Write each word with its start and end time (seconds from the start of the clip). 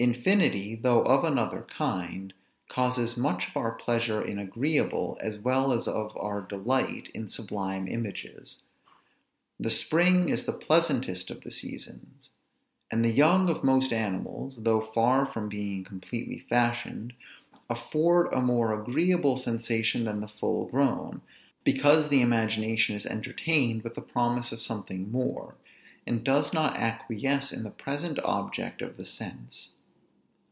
Infinity, 0.00 0.74
though 0.74 1.02
of 1.02 1.22
another 1.22 1.62
kind, 1.72 2.34
causes 2.68 3.16
much 3.16 3.48
of 3.48 3.56
our 3.56 3.70
pleasure 3.70 4.20
in 4.22 4.40
agreeable, 4.40 5.16
as 5.20 5.38
well 5.38 5.72
as 5.72 5.86
of 5.86 6.14
our 6.16 6.42
delight 6.42 7.08
in 7.14 7.28
sublime 7.28 7.86
images. 7.86 8.62
The 9.58 9.70
spring 9.70 10.28
is 10.28 10.44
the 10.46 10.52
pleasantest 10.52 11.30
of 11.30 11.42
the 11.42 11.52
seasons; 11.52 12.30
and 12.90 13.04
the 13.04 13.12
young 13.12 13.48
of 13.48 13.62
most 13.62 13.92
animals, 13.92 14.64
though 14.64 14.80
far 14.80 15.24
from 15.24 15.48
being 15.48 15.84
completely 15.84 16.40
fashioned, 16.40 17.12
afford 17.70 18.32
a 18.32 18.40
more 18.40 18.78
agreeable 18.78 19.36
sensation 19.36 20.04
than 20.06 20.20
the 20.20 20.26
full 20.28 20.66
grown; 20.66 21.22
because 21.62 22.08
the 22.08 22.20
imagination 22.20 22.96
is 22.96 23.06
entertained 23.06 23.82
with 23.84 23.94
the 23.94 24.02
promise 24.02 24.50
of 24.50 24.60
something 24.60 25.12
more, 25.12 25.54
and 26.04 26.24
does 26.24 26.52
not 26.52 26.76
acquiesce 26.78 27.52
in 27.52 27.62
the 27.62 27.70
present 27.70 28.18
object 28.24 28.82
of 28.82 28.96
the 28.96 29.06
sense. 29.06 29.70